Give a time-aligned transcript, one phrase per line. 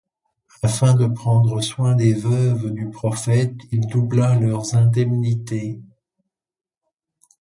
[0.63, 5.79] Afin de prendre soin des veuves du prophète, il doubla leurs indemnités.